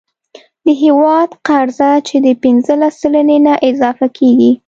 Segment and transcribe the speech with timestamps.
[0.65, 4.51] د یو هیواد قرضه چې د پنځلس سلنې نه اضافه کیږي،